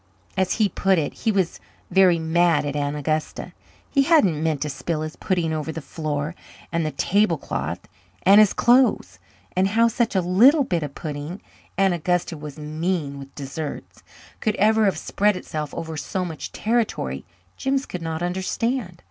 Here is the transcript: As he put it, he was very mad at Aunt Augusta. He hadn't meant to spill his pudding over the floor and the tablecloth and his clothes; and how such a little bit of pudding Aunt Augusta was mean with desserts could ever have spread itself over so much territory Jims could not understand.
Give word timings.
As 0.35 0.53
he 0.53 0.67
put 0.67 0.97
it, 0.97 1.13
he 1.13 1.31
was 1.31 1.59
very 1.91 2.17
mad 2.17 2.65
at 2.65 2.75
Aunt 2.75 2.95
Augusta. 2.95 3.53
He 3.87 4.01
hadn't 4.01 4.41
meant 4.41 4.63
to 4.63 4.69
spill 4.71 5.03
his 5.03 5.15
pudding 5.15 5.53
over 5.53 5.71
the 5.71 5.79
floor 5.79 6.33
and 6.71 6.83
the 6.83 6.89
tablecloth 6.89 7.81
and 8.23 8.39
his 8.39 8.51
clothes; 8.51 9.19
and 9.55 9.67
how 9.67 9.87
such 9.87 10.15
a 10.15 10.21
little 10.21 10.63
bit 10.63 10.81
of 10.81 10.95
pudding 10.95 11.39
Aunt 11.77 11.93
Augusta 11.93 12.35
was 12.35 12.57
mean 12.57 13.19
with 13.19 13.35
desserts 13.35 14.01
could 14.39 14.55
ever 14.55 14.85
have 14.85 14.97
spread 14.97 15.37
itself 15.37 15.71
over 15.71 15.95
so 15.95 16.25
much 16.25 16.51
territory 16.51 17.23
Jims 17.55 17.85
could 17.85 18.01
not 18.01 18.23
understand. 18.23 18.99